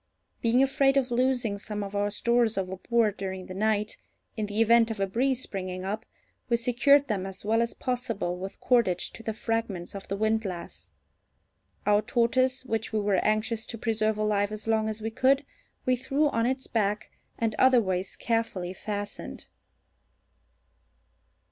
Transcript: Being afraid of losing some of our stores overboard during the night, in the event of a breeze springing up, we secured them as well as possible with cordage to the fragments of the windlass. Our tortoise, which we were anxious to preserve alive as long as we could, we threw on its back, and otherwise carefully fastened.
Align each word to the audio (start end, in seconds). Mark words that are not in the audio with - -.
Being 0.41 0.63
afraid 0.63 0.97
of 0.97 1.11
losing 1.11 1.59
some 1.59 1.83
of 1.83 1.95
our 1.95 2.09
stores 2.09 2.57
overboard 2.57 3.17
during 3.17 3.45
the 3.45 3.53
night, 3.53 3.99
in 4.35 4.47
the 4.47 4.59
event 4.59 4.89
of 4.89 4.99
a 4.99 5.05
breeze 5.05 5.43
springing 5.43 5.85
up, 5.85 6.07
we 6.49 6.57
secured 6.57 7.07
them 7.07 7.27
as 7.27 7.45
well 7.45 7.61
as 7.61 7.75
possible 7.75 8.35
with 8.35 8.59
cordage 8.59 9.11
to 9.13 9.21
the 9.21 9.31
fragments 9.35 9.93
of 9.93 10.07
the 10.07 10.15
windlass. 10.15 10.89
Our 11.85 12.01
tortoise, 12.01 12.65
which 12.65 12.91
we 12.91 12.99
were 12.99 13.23
anxious 13.23 13.67
to 13.67 13.77
preserve 13.77 14.17
alive 14.17 14.51
as 14.51 14.67
long 14.67 14.89
as 14.89 15.03
we 15.03 15.11
could, 15.11 15.45
we 15.85 15.95
threw 15.95 16.29
on 16.29 16.47
its 16.47 16.65
back, 16.65 17.11
and 17.37 17.53
otherwise 17.59 18.15
carefully 18.15 18.73
fastened. 18.73 19.49